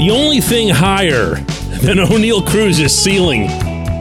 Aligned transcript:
The 0.00 0.10
only 0.10 0.40
thing 0.40 0.70
higher 0.70 1.34
than 1.82 1.98
Oneil 1.98 2.40
Cruz's 2.48 2.98
ceiling 2.98 3.42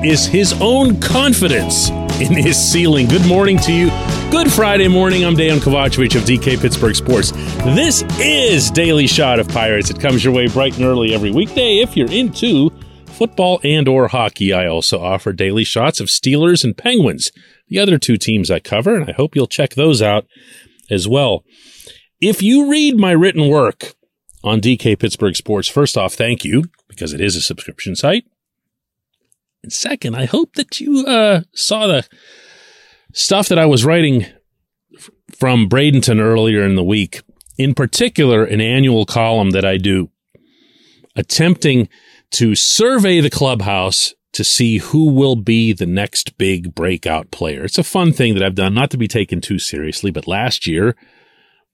is 0.02 0.26
his 0.26 0.54
own 0.62 1.02
confidence 1.02 1.90
in 2.22 2.32
his 2.32 2.56
ceiling. 2.56 3.06
Good 3.06 3.28
morning 3.28 3.58
to 3.58 3.74
you. 3.74 3.90
Good 4.32 4.50
Friday 4.50 4.88
morning. 4.88 5.26
I'm 5.26 5.36
Dejan 5.36 5.60
Kovacevic 5.60 6.16
of 6.16 6.22
DK 6.22 6.62
Pittsburgh 6.62 6.96
Sports. 6.96 7.32
This 7.32 8.06
is 8.18 8.72
Daily 8.72 9.08
Shot 9.08 9.42
of 9.42 9.50
Pirates. 9.50 9.90
It 9.90 10.00
comes 10.00 10.24
your 10.24 10.34
way 10.34 10.48
bright 10.48 10.78
and 10.78 10.86
early 10.86 11.14
every 11.14 11.32
weekday 11.32 11.80
if 11.80 11.98
you're 11.98 12.10
into 12.10 12.70
football 13.08 13.60
and 13.66 13.86
or 13.90 14.08
hockey. 14.08 14.54
I 14.54 14.68
also 14.68 15.02
offer 15.02 15.34
daily 15.34 15.66
shots 15.66 16.00
of 16.00 16.08
Steelers 16.08 16.64
and 16.64 16.78
Penguins, 16.78 17.30
the 17.68 17.80
other 17.80 17.98
two 17.98 18.16
teams 18.16 18.50
I 18.50 18.62
cover, 18.62 18.96
and 18.96 19.10
I 19.10 19.12
hope 19.12 19.36
you'll 19.36 19.48
check 19.48 19.72
those 19.72 20.02
out 20.02 20.26
as 20.90 21.10
well. 21.10 21.44
If 22.22 22.42
you 22.42 22.72
read 22.72 22.96
my 22.96 23.12
written 23.12 23.50
work 23.50 23.96
on 24.44 24.62
DK 24.62 24.98
Pittsburgh 24.98 25.36
Sports, 25.36 25.68
first 25.68 25.98
off, 25.98 26.14
thank 26.14 26.46
you 26.46 26.64
because 26.88 27.14
it 27.14 27.22
is 27.22 27.36
a 27.36 27.42
subscription 27.42 27.96
site. 27.96 28.26
And 29.64 29.74
second, 29.74 30.16
I 30.16 30.26
hope 30.26 30.54
that 30.54 30.80
you 30.80 31.06
uh, 31.06 31.42
saw 31.54 31.88
the 31.88 32.08
stuff 33.14 33.50
that 33.50 33.60
I 33.60 33.66
was 33.66 33.84
writing 33.84 34.26
f- 34.96 35.10
from 35.38 35.68
Bradenton 35.68 36.20
earlier 36.20 36.64
in 36.64 36.76
the 36.76 36.84
week. 36.84 37.22
In 37.58 37.74
particular, 37.74 38.46
an 38.46 38.62
annual 38.62 39.06
column 39.06 39.50
that 39.52 39.66
I 39.66 39.78
do 39.78 40.10
attempting 41.16 41.90
to 42.32 42.56
survey 42.56 43.20
the 43.20 43.30
clubhouse 43.30 44.14
to 44.32 44.44
see 44.44 44.78
who 44.78 45.10
will 45.10 45.36
be 45.36 45.74
the 45.74 45.86
next 45.86 46.38
big 46.38 46.74
breakout 46.76 47.32
player. 47.32 47.66
It's 47.66 47.78
a 47.78 47.84
fun 47.84 48.14
thing 48.14 48.36
that 48.36 48.44
I've 48.44 48.56
done, 48.56 48.74
not 48.74 48.92
to 48.92 48.98
be 48.98 49.08
taken 49.08 49.42
too 49.42 49.60
seriously, 49.60 50.12
but 50.12 50.28
last 50.28 50.68
year, 50.68 50.96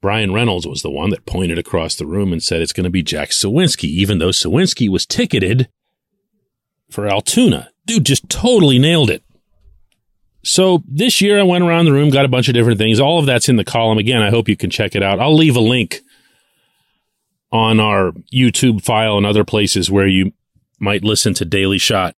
Bryan 0.01 0.33
Reynolds 0.33 0.67
was 0.67 0.81
the 0.81 0.91
one 0.91 1.09
that 1.09 1.25
pointed 1.25 1.57
across 1.57 1.95
the 1.95 2.05
room 2.05 2.31
and 2.31 2.43
said 2.43 2.61
it's 2.61 2.73
going 2.73 2.83
to 2.83 2.89
be 2.89 3.01
Jack 3.01 3.29
Suwinski, 3.29 3.85
even 3.85 4.19
though 4.19 4.29
Sawinski 4.29 4.89
was 4.89 5.05
ticketed 5.05 5.67
for 6.89 7.07
Altoona. 7.07 7.69
Dude 7.85 8.06
just 8.06 8.29
totally 8.29 8.78
nailed 8.78 9.09
it. 9.09 9.23
So 10.44 10.83
this 10.88 11.22
year 11.22 11.39
I 11.39 11.44
went 11.44 11.63
around 11.63 11.85
the 11.85 11.91
room, 11.91 12.11
got 12.11 12.25
a 12.25 12.29
bunch 12.29 12.47
of 12.47 12.53
different 12.53 12.78
things. 12.78 13.00
All 13.00 13.17
of 13.17 13.25
that's 13.25 13.50
in 13.50 13.56
the 13.56 13.63
column. 13.63 13.97
Again, 13.97 14.22
I 14.22 14.29
hope 14.29 14.47
you 14.47 14.56
can 14.56 14.69
check 14.69 14.95
it 14.95 15.01
out. 15.01 15.19
I'll 15.19 15.35
leave 15.35 15.56
a 15.56 15.61
link 15.61 16.01
on 17.51 17.79
our 17.79 18.12
YouTube 18.33 18.83
file 18.83 19.17
and 19.17 19.25
other 19.25 19.44
places 19.44 19.89
where 19.89 20.07
you 20.07 20.33
might 20.79 21.03
listen 21.03 21.33
to 21.35 21.45
Daily 21.45 21.79
Shot. 21.79 22.16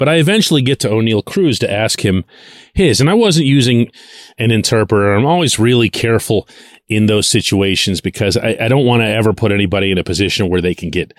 But 0.00 0.08
I 0.08 0.14
eventually 0.14 0.62
get 0.62 0.80
to 0.80 0.88
Oneil 0.88 1.22
Cruz 1.22 1.58
to 1.58 1.70
ask 1.70 2.02
him 2.02 2.24
his, 2.72 3.02
and 3.02 3.10
I 3.10 3.12
wasn't 3.12 3.44
using 3.44 3.92
an 4.38 4.50
interpreter. 4.50 5.12
I'm 5.12 5.26
always 5.26 5.58
really 5.58 5.90
careful 5.90 6.48
in 6.88 7.04
those 7.04 7.28
situations 7.28 8.00
because 8.00 8.34
I, 8.38 8.56
I 8.58 8.68
don't 8.68 8.86
want 8.86 9.02
to 9.02 9.06
ever 9.06 9.34
put 9.34 9.52
anybody 9.52 9.92
in 9.92 9.98
a 9.98 10.02
position 10.02 10.48
where 10.48 10.62
they 10.62 10.74
can 10.74 10.88
get 10.88 11.12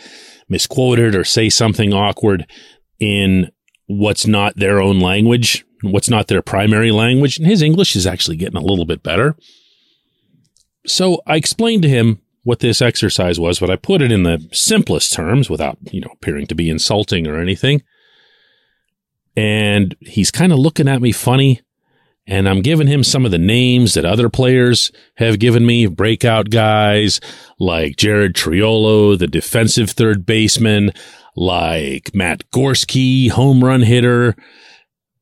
misquoted 0.49 1.13
or 1.13 1.23
say 1.23 1.47
something 1.47 1.93
awkward 1.93 2.51
in 2.99 3.51
what's 3.85 4.25
not 4.25 4.55
their 4.55 4.81
own 4.81 4.99
language, 4.99 5.63
what's 5.83 6.09
not 6.09 6.27
their 6.27 6.41
primary 6.41 6.91
language. 6.91 7.37
And 7.37 7.45
his 7.45 7.61
English 7.61 7.95
is 7.95 8.07
actually 8.07 8.37
getting 8.37 8.57
a 8.57 8.65
little 8.65 8.85
bit 8.85 9.03
better. 9.03 9.37
So 10.87 11.21
I 11.27 11.35
explained 11.35 11.83
to 11.83 11.89
him 11.89 12.19
what 12.41 12.61
this 12.61 12.81
exercise 12.81 13.39
was, 13.39 13.59
but 13.59 13.69
I 13.69 13.75
put 13.75 14.01
it 14.01 14.11
in 14.11 14.23
the 14.23 14.49
simplest 14.51 15.13
terms 15.13 15.51
without, 15.51 15.77
you 15.91 16.01
know, 16.01 16.09
appearing 16.13 16.47
to 16.47 16.55
be 16.55 16.67
insulting 16.67 17.27
or 17.27 17.39
anything. 17.39 17.83
And 19.35 19.95
he's 19.99 20.31
kind 20.31 20.51
of 20.51 20.59
looking 20.59 20.87
at 20.87 21.01
me 21.01 21.11
funny. 21.11 21.61
And 22.27 22.47
I'm 22.47 22.61
giving 22.61 22.87
him 22.87 23.03
some 23.03 23.25
of 23.25 23.31
the 23.31 23.39
names 23.39 23.95
that 23.95 24.05
other 24.05 24.29
players 24.29 24.91
have 25.15 25.39
given 25.39 25.65
me, 25.65 25.87
breakout 25.87 26.49
guys 26.49 27.19
like 27.59 27.97
Jared 27.97 28.35
Triolo, 28.35 29.17
the 29.17 29.27
defensive 29.27 29.89
third 29.89 30.25
baseman, 30.25 30.91
like 31.35 32.13
Matt 32.13 32.49
Gorski, 32.51 33.29
home 33.29 33.63
run 33.63 33.81
hitter. 33.81 34.35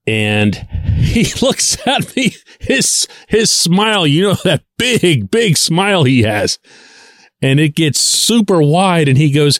And 0.06 0.56
he 0.98 1.26
looks 1.42 1.78
at 1.88 2.16
me, 2.16 2.36
his, 2.60 3.08
his 3.28 3.50
smile, 3.50 4.06
you 4.06 4.24
know, 4.24 4.34
that 4.44 4.64
big, 4.78 5.32
big 5.32 5.58
smile 5.58 6.04
he 6.04 6.24
has. 6.24 6.60
And 7.42 7.60
it 7.60 7.76
gets 7.76 8.00
super 8.00 8.62
wide 8.62 9.08
and 9.08 9.18
he 9.18 9.32
goes, 9.32 9.60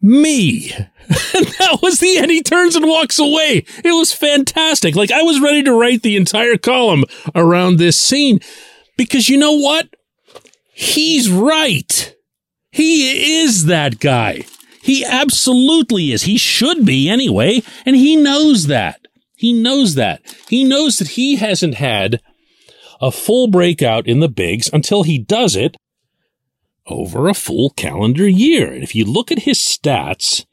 me. 0.00 0.72
And 1.08 1.46
that 1.58 1.78
was 1.82 1.98
the 1.98 2.18
end. 2.18 2.30
He 2.30 2.42
turns 2.42 2.76
and 2.76 2.86
walks 2.86 3.18
away. 3.18 3.64
It 3.84 3.96
was 3.96 4.12
fantastic. 4.12 4.94
Like 4.94 5.10
I 5.10 5.22
was 5.22 5.40
ready 5.40 5.62
to 5.62 5.78
write 5.78 6.02
the 6.02 6.16
entire 6.16 6.56
column 6.56 7.04
around 7.34 7.76
this 7.76 7.98
scene 7.98 8.40
because 8.96 9.28
you 9.28 9.36
know 9.36 9.52
what? 9.52 9.88
He's 10.72 11.30
right. 11.30 12.14
He 12.70 13.40
is 13.42 13.66
that 13.66 14.00
guy. 14.00 14.44
He 14.82 15.04
absolutely 15.04 16.12
is. 16.12 16.24
He 16.24 16.36
should 16.36 16.84
be 16.84 17.08
anyway. 17.08 17.62
And 17.86 17.96
he 17.96 18.16
knows 18.16 18.66
that. 18.66 19.00
He 19.36 19.52
knows 19.52 19.94
that. 19.94 20.20
He 20.48 20.64
knows 20.64 20.98
that 20.98 21.08
he 21.08 21.36
hasn't 21.36 21.76
had 21.76 22.20
a 23.00 23.10
full 23.10 23.48
breakout 23.48 24.06
in 24.06 24.20
the 24.20 24.28
bigs 24.28 24.70
until 24.72 25.02
he 25.02 25.18
does 25.18 25.56
it 25.56 25.76
over 26.86 27.28
a 27.28 27.34
full 27.34 27.70
calendar 27.70 28.28
year. 28.28 28.72
And 28.72 28.82
if 28.82 28.94
you 28.94 29.04
look 29.04 29.32
at 29.32 29.40
his 29.40 29.58
stats 29.58 30.44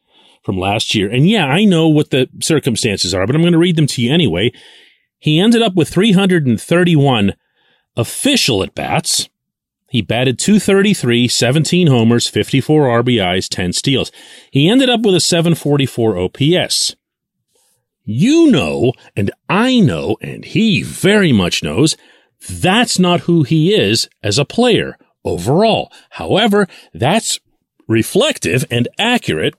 from 0.44 0.57
last 0.57 0.96
year, 0.96 1.09
and 1.09 1.28
yeah, 1.28 1.46
I 1.46 1.66
know 1.66 1.88
what 1.88 2.09
the 2.09 2.29
circumstances 2.41 3.13
are, 3.13 3.25
but 3.28 3.35
I'm 3.35 3.41
going 3.41 3.53
to 3.53 3.59
read 3.59 3.75
them 3.75 3.88
to 3.88 4.02
you 4.02 4.12
anyway. 4.12 4.52
He 5.19 5.40
ended 5.40 5.62
up 5.62 5.75
with 5.75 5.90
331 5.90 7.34
official 7.96 8.63
at 8.63 8.74
bats. 8.74 9.29
He 9.90 10.02
batted 10.02 10.40
233, 10.40 11.28
17 11.28 11.88
homers, 11.88 12.28
54 12.28 13.03
RBIs, 13.03 13.47
10 13.50 13.74
steals. 13.74 14.12
He 14.50 14.69
ended 14.69 14.90
up 14.90 15.02
with 15.02 15.16
a 15.16 15.19
744 15.19 16.18
OPS. 16.18 16.96
You 18.03 18.50
know, 18.50 18.94
and 19.16 19.31
I 19.47 19.79
know, 19.79 20.18
and 20.22 20.44
he 20.44 20.81
very 20.81 21.31
much 21.31 21.62
knows, 21.62 21.96
that's 22.50 22.97
not 22.97 23.22
who 23.22 23.44
he 23.44 23.75
is 23.75 24.09
as 24.23 24.40
a 24.40 24.46
player 24.46 24.97
overall. 25.23 25.91
However, 26.11 26.67
that's 26.93 27.40
reflective 27.88 28.66
and 28.72 28.88
accurate 28.97 29.53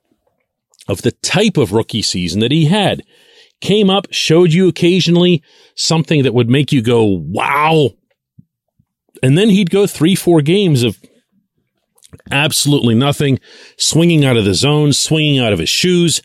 of 0.88 1.02
the 1.02 1.12
type 1.12 1.56
of 1.56 1.72
rookie 1.72 2.02
season 2.02 2.40
that 2.40 2.52
he 2.52 2.66
had. 2.66 3.02
Came 3.60 3.88
up, 3.90 4.06
showed 4.10 4.52
you 4.52 4.68
occasionally 4.68 5.42
something 5.76 6.24
that 6.24 6.34
would 6.34 6.50
make 6.50 6.72
you 6.72 6.82
go, 6.82 7.04
wow. 7.04 7.90
And 9.22 9.38
then 9.38 9.50
he'd 9.50 9.70
go 9.70 9.86
three, 9.86 10.16
four 10.16 10.42
games 10.42 10.82
of 10.82 10.98
absolutely 12.30 12.94
nothing, 12.94 13.38
swinging 13.78 14.24
out 14.24 14.36
of 14.36 14.44
the 14.44 14.54
zone, 14.54 14.92
swinging 14.92 15.38
out 15.38 15.52
of 15.52 15.60
his 15.60 15.68
shoes, 15.68 16.22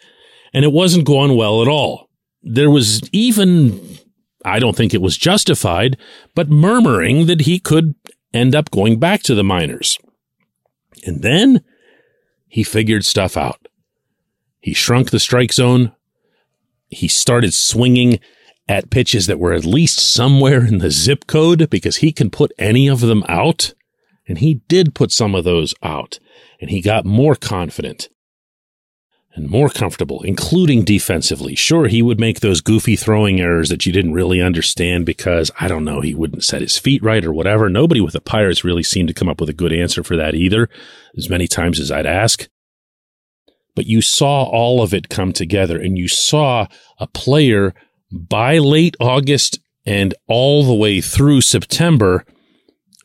and 0.53 0.65
it 0.65 0.71
wasn't 0.71 1.05
going 1.05 1.35
well 1.35 1.61
at 1.61 1.67
all. 1.67 2.09
There 2.41 2.71
was 2.71 3.07
even, 3.11 3.97
I 4.43 4.59
don't 4.59 4.75
think 4.75 4.93
it 4.93 5.01
was 5.01 5.17
justified, 5.17 5.97
but 6.33 6.49
murmuring 6.49 7.27
that 7.27 7.41
he 7.41 7.59
could 7.59 7.93
end 8.33 8.55
up 8.55 8.71
going 8.71 8.99
back 8.99 9.21
to 9.23 9.35
the 9.35 9.43
minors. 9.43 9.99
And 11.05 11.21
then 11.21 11.63
he 12.47 12.63
figured 12.63 13.05
stuff 13.05 13.37
out. 13.37 13.66
He 14.67 14.73
shrunk 14.73 15.11
the 15.11 15.19
strike 15.21 15.53
zone. 15.53 15.93
He 16.89 17.07
started 17.07 17.53
swinging 17.53 18.19
at 18.67 18.89
pitches 18.89 19.25
that 19.27 19.39
were 19.39 19.53
at 19.53 19.63
least 19.63 19.97
somewhere 19.97 20.65
in 20.65 20.79
the 20.79 20.91
zip 20.91 21.25
code 21.25 21.69
because 21.69 21.95
he 21.95 22.11
can 22.11 22.29
put 22.29 22.51
any 22.59 22.89
of 22.89 22.99
them 22.99 23.23
out. 23.29 23.73
And 24.27 24.39
he 24.39 24.55
did 24.67 24.93
put 24.93 25.13
some 25.13 25.35
of 25.35 25.45
those 25.45 25.73
out, 25.81 26.19
and 26.59 26.69
he 26.69 26.81
got 26.81 27.05
more 27.05 27.33
confident 27.33 28.09
and 29.35 29.49
more 29.49 29.69
comfortable, 29.69 30.21
including 30.23 30.83
defensively. 30.83 31.55
Sure, 31.55 31.87
he 31.87 32.01
would 32.01 32.19
make 32.19 32.41
those 32.41 32.59
goofy 32.59 32.97
throwing 32.97 33.39
errors 33.39 33.69
that 33.69 33.85
you 33.85 33.93
didn't 33.93 34.15
really 34.15 34.41
understand 34.41 35.05
because, 35.05 35.49
I 35.61 35.69
don't 35.69 35.85
know, 35.85 36.01
he 36.01 36.13
wouldn't 36.13 36.43
set 36.43 36.59
his 36.59 36.77
feet 36.77 37.01
right 37.01 37.23
or 37.23 37.31
whatever. 37.31 37.69
Nobody 37.69 38.01
with 38.01 38.11
the 38.11 38.19
Pirates 38.19 38.65
really 38.65 38.83
seemed 38.83 39.07
to 39.07 39.13
come 39.13 39.29
up 39.29 39.39
with 39.39 39.47
a 39.47 39.53
good 39.53 39.71
answer 39.71 40.03
for 40.03 40.17
that 40.17 40.35
either, 40.35 40.67
as 41.17 41.29
many 41.29 41.47
times 41.47 41.79
as 41.79 41.89
I'd 41.89 42.05
ask. 42.05 42.49
But 43.77 43.85
you 43.85 44.01
saw 44.01 44.41
all 44.41 44.81
of 44.81 44.91
it 44.91 45.07
come 45.07 45.31
together 45.31 45.79
and 45.79 45.99
you 45.99 46.07
saw 46.07 46.65
a 46.97 47.05
player 47.05 47.75
by 48.11 48.57
late 48.57 48.97
August 48.99 49.59
and 49.85 50.15
all 50.27 50.63
the 50.63 50.73
way 50.73 50.99
through 50.99 51.41
September 51.41 52.25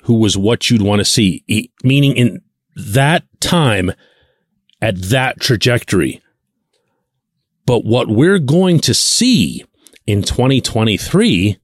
who 0.04 0.14
was 0.14 0.38
what 0.38 0.70
you'd 0.70 0.80
want 0.80 1.00
to 1.00 1.04
see, 1.04 1.44
meaning 1.84 2.16
in 2.16 2.40
that 2.74 3.24
time, 3.38 3.92
at 4.80 4.96
that 5.02 5.40
trajectory. 5.40 6.22
But 7.66 7.84
what 7.84 8.08
we're 8.08 8.38
going 8.38 8.80
to 8.80 8.94
see 8.94 9.66
in 10.06 10.22
2023, 10.22 11.58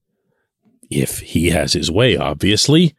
if 0.90 1.20
he 1.20 1.48
has 1.48 1.72
his 1.72 1.90
way, 1.90 2.14
obviously, 2.14 2.94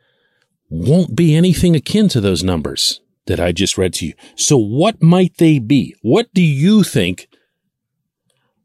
won't 0.72 1.16
be 1.16 1.36
anything 1.36 1.76
akin 1.76 2.10
to 2.10 2.20
those 2.20 2.44
numbers 2.44 3.00
that 3.30 3.40
I 3.40 3.54
just 3.54 3.78
read 3.78 3.94
to 3.96 4.08
you. 4.08 4.14
So 4.36 4.58
what 4.58 5.02
might 5.02 5.38
they 5.38 5.60
be? 5.60 5.96
What 6.02 6.34
do 6.34 6.42
you 6.42 6.84
think 6.84 7.30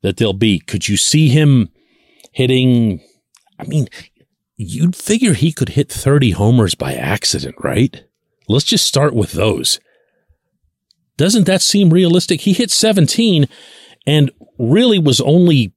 that 0.03 0.17
they'll 0.17 0.33
be? 0.33 0.59
Could 0.59 0.89
you 0.89 0.97
see 0.97 1.29
him 1.29 1.69
hitting? 2.33 3.01
I 3.59 3.65
mean, 3.65 3.89
you'd 4.57 4.97
figure 4.97 5.35
he 5.35 5.53
could 5.53 5.71
hit 5.71 5.93
30 5.93 6.33
homers 6.33 6.75
by 6.75 6.95
accident, 6.95 7.55
right? 7.63 8.05
Let's 8.49 8.65
just 8.65 8.87
start 8.87 9.15
with 9.15 9.33
those. 9.33 9.79
Doesn't 11.17 11.45
that 11.45 11.63
seem 11.63 11.91
realistic? 11.91 12.41
He 12.41 12.53
hit 12.53 12.71
17 12.71 13.47
and 14.07 14.31
really 14.59 14.99
was 14.99 15.21
only 15.21 15.75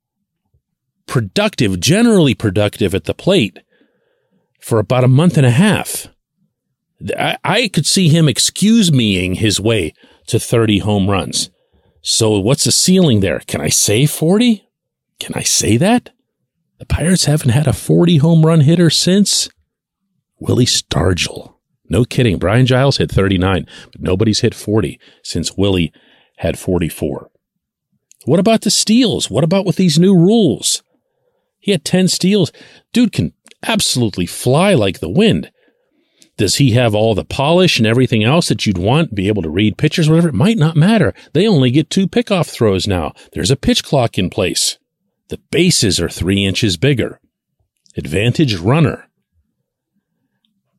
productive, 1.06 1.80
generally 1.80 2.34
productive 2.34 2.96
at 2.96 3.04
the 3.04 3.14
plate 3.14 3.60
for 4.60 4.80
about 4.80 5.04
a 5.04 5.10
month 5.10 5.38
and 5.38 5.46
a 5.46 5.52
half. 5.52 6.08
I, 7.18 7.38
I 7.44 7.68
could 7.68 7.86
see 7.86 8.10
him 8.10 8.28
excuse 8.28 8.92
meing 8.92 9.36
his 9.36 9.60
way 9.60 9.94
to 10.28 10.40
30 10.40 10.80
home 10.80 11.10
runs. 11.10 11.50
So 12.02 12.40
what's 12.40 12.64
the 12.64 12.72
ceiling 12.72 13.20
there? 13.20 13.40
Can 13.40 13.62
I 13.62 13.70
say 13.70 14.06
40? 14.06 14.68
Can 15.20 15.34
I 15.36 15.44
say 15.44 15.78
that? 15.78 16.12
The 16.80 16.86
Pirates 16.86 17.26
haven't 17.26 17.50
had 17.50 17.68
a 17.68 17.74
40 17.74 18.18
home 18.18 18.46
run 18.46 18.62
hitter 18.62 18.90
since 18.90 19.50
Willie 20.40 20.66
Stargell. 20.66 21.56
No 21.90 22.04
kidding. 22.04 22.38
Brian 22.38 22.66
Giles 22.66 22.98
hit 22.98 23.12
39, 23.12 23.66
but 23.92 24.02
nobody's 24.02 24.42
hit 24.42 24.54
40 24.54 25.00
since 25.24 25.58
Willie 25.58 25.92
had 26.38 26.60
44. 26.60 27.30
What 28.26 28.40
about 28.40 28.62
the 28.62 28.72
steals? 28.72 29.30
What 29.32 29.44
about 29.44 29.66
with 29.66 29.78
these 29.78 29.98
new 29.98 30.16
rules? 30.16 30.84
He 31.60 31.72
had 31.72 31.86
10 31.86 32.10
steals. 32.10 32.52
Dude 32.94 33.12
can 33.12 33.34
absolutely 33.66 34.26
fly 34.26 34.74
like 34.74 35.00
the 35.00 35.10
wind. 35.10 35.52
Does 36.38 36.56
he 36.56 36.72
have 36.72 36.94
all 36.94 37.16
the 37.16 37.26
polish 37.26 37.80
and 37.80 37.88
everything 37.88 38.24
else 38.24 38.48
that 38.48 38.66
you'd 38.66 38.78
want? 38.78 39.16
Be 39.16 39.28
able 39.28 39.42
to 39.42 39.50
read 39.50 39.78
pitches, 39.78 40.08
whatever? 40.08 40.30
It 40.30 40.36
might 40.36 40.58
not 40.58 40.76
matter. 40.76 41.14
They 41.34 41.48
only 41.48 41.72
get 41.72 41.90
two 41.90 42.08
pickoff 42.08 42.50
throws 42.50 42.88
now. 42.88 43.14
There's 43.34 43.52
a 43.52 43.56
pitch 43.56 43.84
clock 43.84 44.18
in 44.18 44.30
place. 44.30 44.78
The 45.30 45.40
bases 45.52 46.00
are 46.00 46.10
three 46.10 46.46
inches 46.46 46.78
bigger. 46.78 47.20
Advantage 47.96 48.56
runner. 48.56 49.08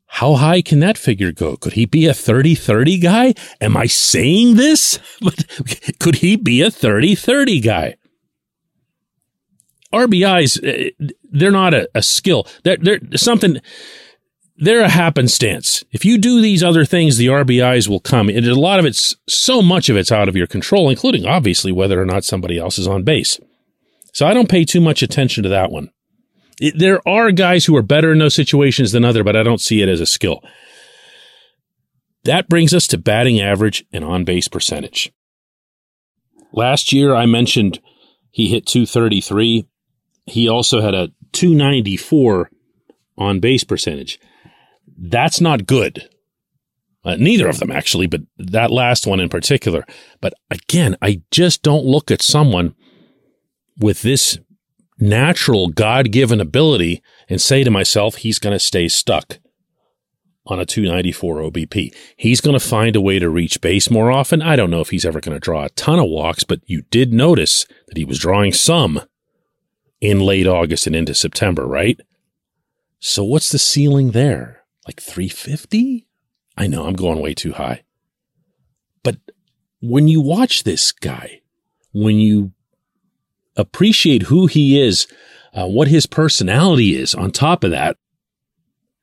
How 0.07 0.35
high 0.35 0.63
can 0.63 0.81
that 0.81 0.97
figure 0.97 1.33
go? 1.33 1.57
Could 1.57 1.75
he 1.75 1.85
be 1.85 2.07
a 2.07 2.15
30 2.15 2.55
30 2.55 2.99
guy? 2.99 3.35
Am 3.61 3.77
I 3.77 3.87
saying 3.87 4.57
this? 4.57 4.99
Could 6.01 6.17
he 6.17 6.37
be 6.37 6.63
a 6.63 6.71
30 6.71 7.15
30 7.15 7.61
guy? 7.61 7.97
RBIs, 9.93 10.61
eh, 10.65 11.11
they're 11.31 11.51
not 11.51 11.75
a, 11.75 11.89
a 11.95 12.03
skill. 12.03 12.47
They're, 12.63 12.77
they're 12.77 13.01
something, 13.17 13.59
they're 14.59 14.83
a 14.83 14.89
happenstance. 14.89 15.85
If 15.93 16.05
you 16.05 16.19
do 16.19 16.41
these 16.41 16.63
other 16.63 16.85
things, 16.85 17.17
the 17.17 17.29
RBIs 17.29 17.89
will 17.89 18.01
come. 18.01 18.29
And 18.29 18.45
a 18.45 18.59
lot 18.59 18.81
of 18.81 18.85
it's, 18.85 19.17
so 19.29 19.63
much 19.63 19.89
of 19.89 19.97
it's 19.97 20.13
out 20.13 20.29
of 20.29 20.37
your 20.37 20.49
control, 20.49 20.91
including 20.91 21.25
obviously 21.25 21.71
whether 21.71 22.01
or 22.01 22.05
not 22.05 22.25
somebody 22.25 22.59
else 22.59 22.79
is 22.79 22.89
on 22.89 23.05
base. 23.05 23.39
So 24.13 24.27
I 24.27 24.35
don't 24.35 24.49
pay 24.49 24.65
too 24.65 24.81
much 24.81 25.03
attention 25.03 25.45
to 25.45 25.49
that 25.51 25.71
one. 25.71 25.91
It, 26.61 26.77
there 26.77 27.07
are 27.09 27.31
guys 27.31 27.67
who 27.67 27.77
are 27.77 27.83
better 27.83 28.13
in 28.13 28.19
those 28.19 28.35
situations 28.35 28.91
than 28.91 29.05
other, 29.05 29.23
but 29.23 29.37
I 29.37 29.45
don't 29.45 29.61
see 29.61 29.81
it 29.81 29.89
as 29.89 30.01
a 30.01 30.07
skill. 30.07 30.43
That 32.25 32.49
brings 32.49 32.75
us 32.75 32.89
to 32.89 32.99
batting 32.99 33.41
average 33.41 33.85
and 33.93 34.05
on 34.05 34.25
base 34.25 34.49
percentage. 34.49 35.13
Last 36.53 36.93
year, 36.93 37.15
I 37.15 37.27
mentioned 37.27 37.81
he 38.33 38.49
hit 38.49 38.67
233. 38.67 39.69
He 40.27 40.49
also 40.49 40.81
had 40.81 40.95
a 40.95 41.13
294 41.33 42.51
on 43.17 43.39
base 43.39 43.63
percentage. 43.63 44.19
That's 44.99 45.41
not 45.41 45.67
good. 45.67 46.09
Uh, 47.05 47.17
neither 47.17 47.49
of 47.49 47.59
them 47.59 47.71
actually, 47.71 48.07
but 48.07 48.23
that 48.37 48.71
last 48.71 49.07
one 49.07 49.21
in 49.21 49.29
particular. 49.29 49.87
But 50.21 50.35
again, 50.51 50.97
I 51.01 51.23
just 51.31 51.63
don't 51.63 51.85
look 51.85 52.11
at 52.11 52.21
someone 52.21 52.75
with 53.79 54.03
this 54.03 54.39
natural 54.99 55.69
God 55.69 56.11
given 56.11 56.41
ability 56.41 57.03
and 57.29 57.41
say 57.41 57.63
to 57.63 57.71
myself, 57.71 58.17
he's 58.17 58.41
going 58.41 58.53
to 58.53 58.59
stay 58.59 58.89
stuck 58.89 59.39
on 60.47 60.59
a 60.59 60.67
294 60.67 61.37
OBP. 61.43 61.95
He's 62.17 62.41
going 62.41 62.59
to 62.59 62.65
find 62.65 62.97
a 62.97 63.01
way 63.01 63.19
to 63.19 63.29
reach 63.29 63.61
base 63.61 63.91
more 63.91 64.11
often. 64.11 64.43
I 64.43 64.57
don't 64.57 64.71
know 64.71 64.81
if 64.81 64.91
he's 64.91 65.05
ever 65.05 65.21
going 65.21 65.37
to 65.37 65.41
draw 65.41 65.65
a 65.65 65.71
ton 65.71 65.99
of 65.99 66.09
walks, 66.09 66.43
but 66.43 66.61
you 66.67 66.83
did 66.91 67.13
notice 67.13 67.67
that 67.87 67.97
he 67.97 68.05
was 68.05 68.19
drawing 68.19 68.53
some 68.53 69.01
in 70.01 70.21
late 70.21 70.47
August 70.47 70.87
and 70.87 70.97
into 70.97 71.15
September, 71.15 71.67
right? 71.67 72.01
So 72.99 73.23
what's 73.23 73.51
the 73.51 73.59
ceiling 73.59 74.13
there? 74.13 74.58
Like 74.89 75.03
350? 75.03 76.07
I 76.57 76.67
know 76.67 76.87
I'm 76.87 76.95
going 76.95 77.21
way 77.21 77.35
too 77.35 77.53
high. 77.53 77.83
But 79.03 79.19
when 79.83 80.09
you 80.09 80.23
watch 80.23 80.65
this 80.65 80.93
guy, 80.93 81.43
when 81.93 82.17
you 82.17 82.53
appreciate 83.55 84.23
who 84.23 84.47
he 84.47 84.81
is, 84.81 85.07
uh, 85.53 85.67
what 85.67 85.89
his 85.89 86.07
personality 86.07 86.97
is 86.97 87.15
on 87.15 87.33
top 87.33 87.65
of 87.65 87.71
that, 87.71 87.99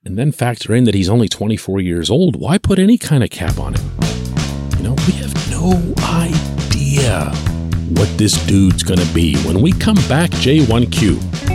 and 0.04 0.18
then 0.18 0.32
factor 0.32 0.74
in 0.74 0.86
that 0.86 0.96
he's 0.96 1.08
only 1.08 1.30
24 1.30 1.80
years 1.82 2.10
old, 2.10 2.36
why 2.36 2.58
put 2.58 2.80
any 2.80 2.98
kind 2.98 3.24
of 3.24 3.30
cap 3.30 3.60
on 3.60 3.76
him? 3.76 3.86
You 4.78 4.84
know, 4.86 4.96
we 5.06 5.14
have 5.14 5.52
no 5.52 5.94
idea 6.04 7.30
what 7.90 8.10
this 8.18 8.44
dude's 8.48 8.82
going 8.82 9.00
to 9.00 9.14
be. 9.14 9.38
When 9.44 9.62
we 9.62 9.72
come 9.72 9.98
back, 10.08 10.32
J1Q. 10.32 11.55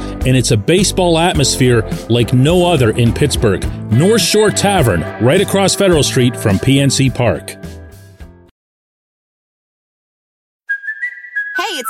and 0.25 0.37
it's 0.37 0.51
a 0.51 0.57
baseball 0.57 1.17
atmosphere 1.17 1.81
like 2.09 2.33
no 2.33 2.65
other 2.65 2.91
in 2.91 3.13
Pittsburgh. 3.13 3.63
North 3.91 4.21
Shore 4.21 4.51
Tavern, 4.51 5.01
right 5.23 5.41
across 5.41 5.75
Federal 5.75 6.03
Street 6.03 6.35
from 6.35 6.57
PNC 6.57 7.13
Park. 7.13 7.60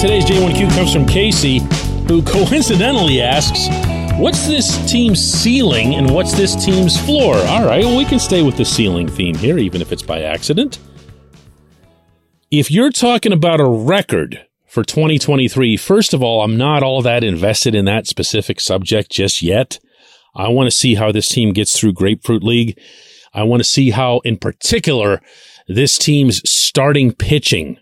Today's 0.00 0.26
J1Q 0.26 0.74
comes 0.74 0.92
from 0.92 1.06
Casey, 1.06 1.60
who 2.08 2.22
coincidentally 2.22 3.22
asks, 3.22 3.68
What's 4.18 4.46
this 4.46 4.90
team's 4.90 5.18
ceiling 5.18 5.96
and 5.96 6.08
what's 6.08 6.32
this 6.32 6.62
team's 6.62 7.00
floor? 7.04 7.34
All 7.34 7.64
right, 7.64 7.84
well, 7.84 7.96
we 7.96 8.04
can 8.04 8.20
stay 8.20 8.42
with 8.42 8.56
the 8.56 8.64
ceiling 8.64 9.08
theme 9.08 9.34
here, 9.34 9.58
even 9.58 9.80
if 9.80 9.90
it's 9.92 10.02
by 10.02 10.22
accident. 10.22 10.78
If 12.50 12.70
you're 12.70 12.92
talking 12.92 13.32
about 13.32 13.60
a 13.60 13.68
record 13.68 14.46
for 14.68 14.84
2023, 14.84 15.76
first 15.76 16.14
of 16.14 16.22
all, 16.22 16.42
I'm 16.42 16.56
not 16.56 16.84
all 16.84 17.02
that 17.02 17.24
invested 17.24 17.74
in 17.74 17.86
that 17.86 18.06
specific 18.06 18.60
subject 18.60 19.10
just 19.10 19.42
yet. 19.42 19.80
I 20.36 20.48
want 20.48 20.68
to 20.68 20.76
see 20.76 20.94
how 20.94 21.10
this 21.10 21.28
team 21.28 21.52
gets 21.52 21.76
through 21.76 21.94
Grapefruit 21.94 22.44
League. 22.44 22.78
I 23.34 23.42
want 23.42 23.60
to 23.60 23.68
see 23.68 23.90
how, 23.90 24.20
in 24.20 24.38
particular, 24.38 25.20
this 25.66 25.98
team's 25.98 26.48
starting 26.48 27.12
pitching 27.12 27.78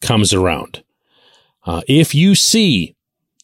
comes 0.00 0.32
around. 0.32 0.82
Uh, 1.64 1.82
if 1.86 2.14
you 2.14 2.34
see 2.34 2.96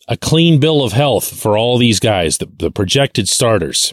a 0.09 0.17
clean 0.17 0.59
bill 0.59 0.83
of 0.83 0.93
health 0.93 1.39
for 1.39 1.59
all 1.59 1.79
these 1.79 2.01
guys, 2.01 2.39
the, 2.39 2.47
the 2.59 2.71
projected 2.71 3.29
starters, 3.29 3.93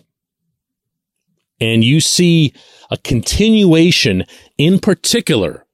and 1.60 1.84
you 1.84 2.00
see 2.00 2.54
a 2.90 2.98
continuation 2.98 4.26
in 4.58 4.80
particular 4.80 5.66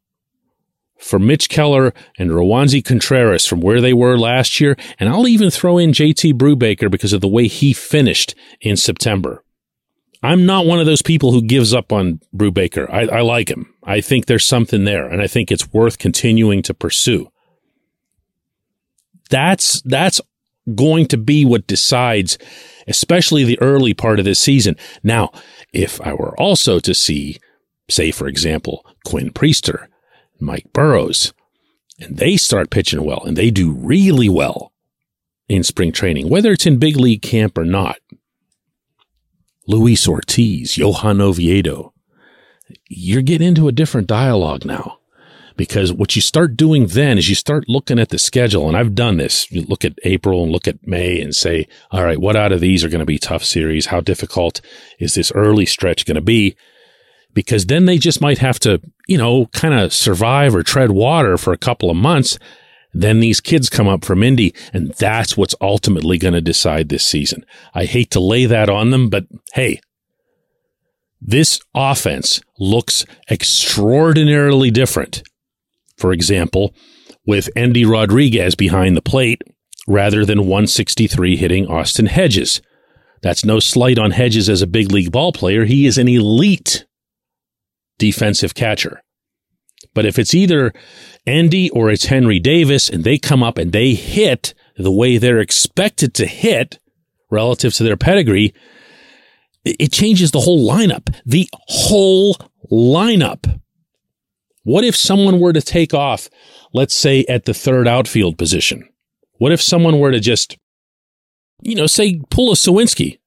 for 0.98 1.20
Mitch 1.20 1.50
Keller 1.50 1.94
and 2.18 2.32
Roansy 2.32 2.84
Contreras 2.84 3.46
from 3.46 3.62
where 3.62 3.82
they 3.82 3.94
were 3.94 4.18
last 4.18 4.60
year, 4.60 4.76
and 5.00 5.10
I'll 5.10 5.28
even 5.28 5.50
throw 5.50 5.78
in 5.78 5.92
JT 5.92 6.34
Brubaker 6.34 6.92
because 6.92 7.14
of 7.14 7.22
the 7.22 7.28
way 7.28 7.48
he 7.48 7.74
finished 7.74 8.36
in 8.62 8.76
September. 8.76 9.44
I'm 10.22 10.46
not 10.46 10.66
one 10.66 10.80
of 10.80 10.86
those 10.86 11.02
people 11.02 11.32
who 11.32 11.42
gives 11.42 11.74
up 11.74 11.94
on 11.94 12.20
Brubaker. 12.36 12.90
I, 12.92 13.20
I 13.20 13.22
like 13.22 13.50
him. 13.50 13.74
I 13.84 14.02
think 14.02 14.26
there's 14.26 14.46
something 14.46 14.84
there, 14.84 15.08
and 15.08 15.22
I 15.22 15.28
think 15.28 15.52
it's 15.52 15.72
worth 15.72 15.98
continuing 15.98 16.62
to 16.64 16.74
pursue. 16.74 17.32
That's 19.30 19.82
that's 19.82 20.20
going 20.76 21.08
to 21.08 21.18
be 21.18 21.46
what 21.46 21.68
decides, 21.68 22.38
especially 22.88 23.44
the 23.44 23.62
early 23.62 23.94
part 23.94 24.20
of 24.20 24.26
this 24.26 24.40
season. 24.40 24.76
Now, 25.04 25.32
if 25.72 26.02
I 26.02 26.14
were 26.14 26.40
also 26.40 26.80
to 26.80 26.94
see, 26.94 27.40
say, 27.90 28.12
for 28.12 28.28
example, 28.28 28.86
Quinn 29.06 29.32
Priester, 29.32 29.88
Mike 30.40 30.68
Burrows, 30.74 31.34
and 32.00 32.18
they 32.18 32.38
start 32.38 32.70
pitching 32.70 33.04
well 33.04 33.24
and 33.26 33.38
they 33.38 33.52
do 33.52 33.72
really 33.72 34.30
well 34.30 34.72
in 35.48 35.64
spring 35.64 35.92
training, 35.92 36.30
whether 36.30 36.52
it's 36.52 36.66
in 36.66 36.78
big 36.78 36.96
league 36.96 37.22
camp 37.22 37.58
or 37.58 37.66
not, 37.66 37.98
Luis 39.70 40.08
Ortiz, 40.08 40.80
Johan 40.80 41.22
Oviedo, 41.22 41.94
you're 42.88 43.22
getting 43.22 43.50
into 43.50 43.68
a 43.68 43.72
different 43.72 44.08
dialogue 44.08 44.66
now 44.66 44.98
because 45.58 45.94
what 45.94 46.16
you 46.16 46.24
start 46.24 46.58
doing 46.58 46.88
then 46.88 47.20
is 47.20 47.30
you 47.30 47.36
start 47.36 47.66
looking 47.68 48.00
at 48.00 48.10
the 48.10 48.18
schedule. 48.18 48.68
And 48.68 48.76
I've 48.76 48.96
done 48.96 49.18
this. 49.18 49.52
You 49.52 49.62
look 49.62 49.86
at 49.86 50.00
April 50.04 50.42
and 50.42 50.52
look 50.52 50.68
at 50.68 50.88
May 50.88 51.22
and 51.22 51.36
say, 51.36 51.68
all 51.92 52.04
right, 52.04 52.20
what 52.20 52.36
out 52.36 52.52
of 52.52 52.62
these 52.62 52.84
are 52.84 52.90
going 52.90 53.02
to 53.02 53.06
be 53.06 53.20
tough 53.20 53.44
series? 53.44 53.86
How 53.86 54.02
difficult 54.02 54.60
is 54.98 55.14
this 55.14 55.32
early 55.36 55.68
stretch 55.68 56.04
going 56.08 56.16
to 56.16 56.22
be? 56.22 56.56
Because 57.36 57.68
then 57.68 57.86
they 57.86 58.00
just 58.00 58.22
might 58.22 58.40
have 58.40 58.58
to, 58.62 58.82
you 59.08 59.20
know, 59.20 59.46
kind 59.48 59.76
of 59.76 59.94
survive 59.94 60.56
or 60.56 60.64
tread 60.64 60.90
water 60.90 61.38
for 61.38 61.54
a 61.54 61.58
couple 61.58 61.92
of 61.92 61.96
months. 61.96 62.40
Then 62.94 63.20
these 63.20 63.40
kids 63.40 63.70
come 63.70 63.88
up 63.88 64.04
from 64.04 64.24
Indy 64.24 64.54
and 64.74 64.94
that's 64.94 65.38
what's 65.38 65.56
ultimately 65.62 66.18
going 66.18 66.34
to 66.34 66.42
decide 66.42 66.90
this 66.90 67.06
season. 67.06 67.46
I 67.74 67.86
hate 67.86 68.12
to 68.12 68.20
lay 68.20 68.46
that 68.46 68.70
on 68.70 68.92
them, 68.92 69.10
but 69.10 69.26
hey, 69.54 69.80
this 71.22 71.60
offense 71.76 72.42
looks 72.58 73.06
extraordinarily 73.30 74.72
different 74.72 75.22
for 76.00 76.14
example, 76.14 76.74
with 77.26 77.50
Endy 77.56 77.86
Rodriguez 77.86 78.56
behind 78.56 78.96
the 78.96 79.02
plate 79.02 79.42
rather 79.88 80.26
than 80.26 80.42
163 80.42 81.36
hitting 81.36 81.68
Austin 81.68 82.08
Hedges. 82.08 82.62
That's 83.22 83.44
no 83.44 83.60
slight 83.60 84.00
on 84.00 84.12
Hedges 84.12 84.50
as 84.50 84.62
a 84.62 84.68
big 84.68 84.92
league 84.92 85.12
ball 85.12 85.34
player. 85.34 85.66
He 85.66 85.86
is 85.86 85.98
an 85.98 86.08
elite 86.08 86.86
defensive 87.98 88.56
catcher. 88.56 89.04
But 90.00 90.06
if 90.06 90.18
it's 90.18 90.34
either 90.34 90.72
Endy 91.28 91.70
or 91.72 91.90
it's 91.90 92.06
Henry 92.06 92.40
Davis 92.40 92.88
and 92.88 93.04
they 93.04 93.18
come 93.18 93.44
up 93.44 93.58
and 93.58 93.74
they 93.74 93.96
hit 93.96 94.54
the 94.78 94.94
way 94.94 95.18
they're 95.18 95.42
expected 95.42 96.14
to 96.14 96.26
hit 96.26 96.80
relative 97.30 97.74
to 97.74 97.84
their 97.84 97.98
pedigree, 97.98 98.54
it 99.66 99.92
changes 99.92 100.32
the 100.32 100.40
whole 100.40 100.66
lineup. 100.66 101.14
The 101.26 101.50
whole 101.52 102.38
lineup. 102.72 103.60
What 104.64 104.86
if 104.86 104.96
someone 104.96 105.42
were 105.42 105.52
to 105.52 105.62
take 105.62 105.94
off, 105.94 106.30
let's 106.72 106.96
say 106.96 107.26
at 107.28 107.44
the 107.44 107.54
third 107.54 107.86
outfield 107.86 108.38
position? 108.38 108.88
What 109.34 109.52
if 109.52 109.62
someone 109.62 110.00
were 110.00 110.14
to 110.14 110.22
just, 110.22 110.58
you 111.62 111.76
know, 111.76 111.88
say 111.88 112.22
pull 112.30 112.54
a 112.54 112.56
Suwinski 112.56 113.20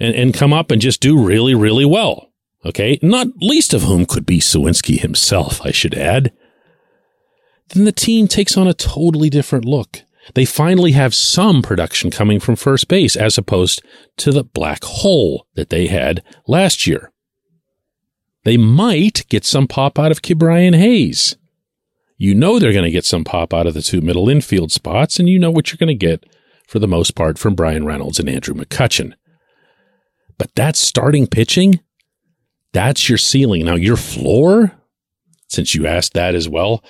and, 0.00 0.12
and 0.12 0.34
come 0.34 0.52
up 0.52 0.72
and 0.72 0.82
just 0.82 1.00
do 1.00 1.24
really, 1.24 1.54
really 1.54 1.84
well? 1.84 2.25
Okay. 2.66 2.98
Not 3.00 3.28
least 3.40 3.72
of 3.72 3.82
whom 3.82 4.04
could 4.06 4.26
be 4.26 4.40
Suwinski 4.40 5.00
himself, 5.00 5.64
I 5.64 5.70
should 5.70 5.94
add. 5.94 6.32
Then 7.68 7.84
the 7.84 7.92
team 7.92 8.26
takes 8.26 8.56
on 8.56 8.66
a 8.66 8.74
totally 8.74 9.30
different 9.30 9.64
look. 9.64 10.02
They 10.34 10.44
finally 10.44 10.92
have 10.92 11.14
some 11.14 11.62
production 11.62 12.10
coming 12.10 12.40
from 12.40 12.56
first 12.56 12.88
base 12.88 13.14
as 13.14 13.38
opposed 13.38 13.82
to 14.16 14.32
the 14.32 14.42
black 14.42 14.82
hole 14.82 15.46
that 15.54 15.70
they 15.70 15.86
had 15.86 16.24
last 16.48 16.86
year. 16.86 17.12
They 18.44 18.56
might 18.56 19.24
get 19.28 19.44
some 19.44 19.68
pop 19.68 19.98
out 19.98 20.10
of 20.10 20.22
Ke'Bryan 20.22 20.76
Hayes. 20.76 21.36
You 22.18 22.34
know 22.34 22.58
they're 22.58 22.72
going 22.72 22.84
to 22.84 22.90
get 22.90 23.04
some 23.04 23.24
pop 23.24 23.54
out 23.54 23.66
of 23.66 23.74
the 23.74 23.82
two 23.82 24.00
middle 24.00 24.28
infield 24.28 24.72
spots, 24.72 25.20
and 25.20 25.28
you 25.28 25.38
know 25.38 25.50
what 25.50 25.70
you're 25.70 25.78
going 25.78 25.96
to 25.96 26.06
get 26.06 26.24
for 26.66 26.80
the 26.80 26.88
most 26.88 27.14
part 27.14 27.38
from 27.38 27.54
Bryan 27.54 27.84
Reynolds 27.84 28.18
and 28.18 28.28
Andrew 28.28 28.54
McCutchen. 28.54 29.12
But 30.38 30.54
that 30.54 30.76
starting 30.76 31.26
pitching, 31.26 31.80
that's 32.76 33.08
your 33.08 33.16
ceiling. 33.16 33.64
Now, 33.64 33.74
your 33.74 33.96
floor, 33.96 34.70
since 35.48 35.74
you 35.74 35.86
asked 35.86 36.12
that 36.12 36.34
as 36.34 36.46
well, 36.46 36.84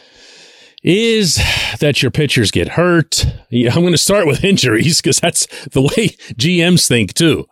is 0.83 1.41
that 1.79 2.03
your 2.03 2.11
pitchers 2.11 2.51
get 2.51 2.71
hurt. 2.71 3.25
I'm 3.53 3.83
going 3.83 3.93
to 3.93 3.99
start 3.99 4.27
with 4.27 4.43
injuries 4.53 5.01
because 5.01 5.21
that's 5.21 5.47
the 5.69 5.83
way 5.83 6.09
GMs 6.35 6.89
think 6.89 7.15
too 7.15 7.47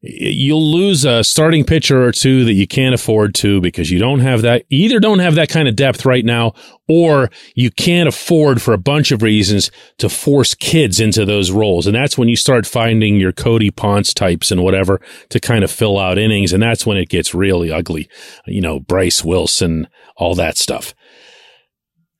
you'll 0.00 0.70
lose 0.70 1.04
a 1.04 1.24
starting 1.24 1.64
pitcher 1.64 2.04
or 2.04 2.12
two 2.12 2.44
that 2.44 2.52
you 2.52 2.68
can't 2.68 2.94
afford 2.94 3.34
to 3.34 3.60
because 3.60 3.90
you 3.90 3.98
don't 3.98 4.20
have 4.20 4.42
that, 4.42 4.64
either 4.70 5.00
don't 5.00 5.18
have 5.18 5.34
that 5.34 5.48
kind 5.48 5.66
of 5.66 5.74
depth 5.74 6.06
right 6.06 6.24
now, 6.24 6.54
or 6.86 7.30
you 7.54 7.70
can't 7.70 8.08
afford 8.08 8.62
for 8.62 8.72
a 8.72 8.78
bunch 8.78 9.10
of 9.10 9.22
reasons 9.22 9.72
to 9.98 10.08
force 10.08 10.54
kids 10.54 11.00
into 11.00 11.24
those 11.24 11.50
roles. 11.50 11.86
And 11.86 11.96
that's 11.96 12.16
when 12.16 12.28
you 12.28 12.36
start 12.36 12.64
finding 12.64 13.16
your 13.16 13.32
Cody 13.32 13.72
Ponce 13.72 14.14
types 14.14 14.52
and 14.52 14.62
whatever 14.62 15.00
to 15.30 15.40
kind 15.40 15.64
of 15.64 15.70
fill 15.70 15.98
out 15.98 16.16
innings. 16.16 16.52
And 16.52 16.62
that's 16.62 16.86
when 16.86 16.96
it 16.96 17.08
gets 17.08 17.34
really 17.34 17.72
ugly. 17.72 18.08
You 18.46 18.60
know, 18.60 18.78
Bryce 18.78 19.24
Wilson, 19.24 19.88
all 20.16 20.36
that 20.36 20.56
stuff. 20.56 20.94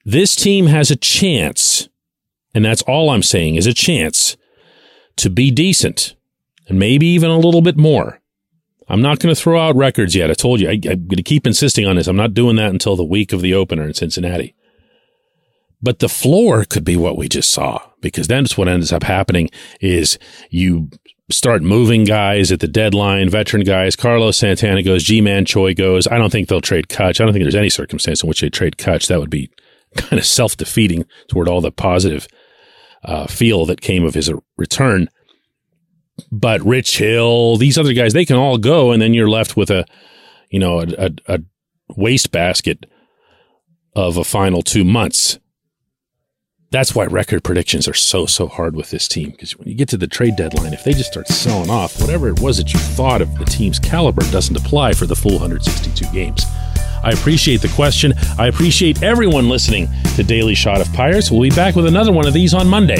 This 0.05 0.35
team 0.35 0.67
has 0.67 0.91
a 0.91 0.97
chance, 0.97 1.89
and 2.55 2.65
that's 2.65 2.83
all 2.83 3.11
I'm 3.11 3.23
saying 3.23 3.55
is 3.55 3.67
a 3.67 3.75
chance 3.75 4.37
to 5.17 5.31
be 5.31 5.51
decent 5.51 6.17
and 6.69 6.79
maybe 6.79 7.07
even 7.07 7.31
a 7.31 7.39
little 7.39 7.63
bit 7.63 7.77
more. 7.77 8.21
I'm 8.89 9.03
not 9.03 9.19
going 9.19 9.35
to 9.35 9.41
throw 9.41 9.61
out 9.61 9.77
records 9.77 10.15
yet. 10.15 10.31
I 10.31 10.35
told 10.35 10.61
you 10.61 10.69
I, 10.69 10.73
am 10.73 10.81
going 10.81 11.17
to 11.17 11.23
keep 11.23 11.47
insisting 11.47 11.87
on 11.87 11.97
this. 11.97 12.07
I'm 12.07 12.17
not 12.17 12.35
doing 12.35 12.57
that 12.57 12.71
until 12.71 12.97
the 12.97 13.05
week 13.05 13.33
of 13.33 13.43
the 13.43 13.55
opener 13.55 13.85
in 13.85 13.95
Cincinnati. 13.95 14.55
But 15.81 15.99
the 16.01 16.09
floor 16.09 16.65
could 16.65 16.85
be 16.85 16.97
what 16.97 17.17
we 17.17 17.29
just 17.29 17.51
saw 17.51 17.81
because 18.01 18.27
that's 18.27 18.57
what 18.57 18.69
ends 18.69 18.93
up 18.93 19.05
happening 19.05 19.51
is 19.81 20.19
you 20.51 20.91
start 21.31 21.63
moving 21.63 22.05
guys 22.05 22.51
at 22.51 22.61
the 22.61 22.67
deadline, 22.67 23.29
veteran 23.29 23.63
guys. 23.63 23.95
Carlos 23.95 24.37
Santana 24.39 24.83
goes, 24.83 25.05
Ji-Man 25.05 25.45
Choi 25.45 25.75
goes. 25.75 26.07
I 26.07 26.19
don't 26.19 26.31
think 26.31 26.49
they'll 26.49 26.61
trade 26.61 26.89
Cutch. 26.89 27.21
I 27.21 27.25
don't 27.25 27.33
think 27.33 27.45
there's 27.45 27.55
any 27.55 27.71
circumstance 27.71 28.23
in 28.23 28.29
which 28.29 28.41
they 28.41 28.51
trade 28.51 28.79
Cutch. 28.79 29.07
That 29.07 29.21
would 29.21 29.31
be 29.31 29.51
kind 29.97 30.19
of 30.19 30.27
self 30.27 30.57
defeating 30.57 31.05
toward 31.29 31.49
all 31.49 31.61
the 31.61 31.71
positive 31.71 32.27
uh, 33.05 33.27
feel 33.27 33.67
that 33.67 33.81
came 33.81 34.05
of 34.05 34.15
his 34.15 34.33
return. 34.57 35.09
But 36.31 36.65
Rich 36.65 36.99
Hill, 36.99 37.57
these 37.57 37.79
other 37.79 37.93
guys, 37.93 38.13
they 38.13 38.25
can 38.25 38.37
all 38.37 38.59
go, 38.59 38.93
and 38.93 39.01
then 39.01 39.15
you're 39.15 39.31
left 39.31 39.57
with 39.57 39.71
a, 39.71 39.87
you 40.51 40.59
know, 40.59 40.81
a, 40.81 40.87
a, 40.99 41.11
a 41.29 41.41
wastebasket 41.97 42.87
of 43.95 44.17
a 44.17 44.25
final 44.25 44.63
two 44.63 44.85
months. 44.85 45.39
That's 46.71 46.95
why 46.95 47.07
record 47.07 47.45
predictions 47.45 47.89
are 47.89 47.95
so, 47.95 48.27
so 48.27 48.47
hard 48.47 48.77
with 48.77 48.91
this 48.91 49.09
team. 49.09 49.31
Because 49.31 49.57
when 49.57 49.69
you 49.69 49.75
get 49.75 49.89
to 49.89 49.97
the 49.97 50.07
trade 50.07 50.37
deadline, 50.37 50.75
if 50.75 50.85
they 50.85 50.93
just 50.93 51.11
start 51.11 51.27
selling 51.29 51.71
off, 51.71 51.99
whatever 52.01 52.29
it 52.29 52.41
was 52.41 52.59
that 52.59 52.73
you 52.75 52.79
thought 52.79 53.23
of 53.23 53.39
the 53.39 53.47
team's 53.47 53.79
caliber 53.79 54.23
doesn't 54.31 54.57
apply 54.57 54.93
for 54.93 55.07
the 55.07 55.17
full 55.17 55.33
162 55.33 56.05
games. 56.13 56.45
I 57.03 57.11
appreciate 57.11 57.63
the 57.63 57.69
question. 57.69 58.13
I 58.39 58.49
appreciate 58.49 59.03
everyone 59.03 59.49
listening 59.49 59.89
to 60.17 60.23
Daily 60.23 60.55
Shot 60.55 60.81
of 60.81 60.93
Pirates. 60.93 61.31
We'll 61.31 61.43
be 61.43 61.51
back 61.51 61.75
with 61.75 61.87
another 61.87 62.13
one 62.13 62.27
of 62.27 62.35
these 62.35 62.53
on 62.53 62.69
Monday. 62.69 62.99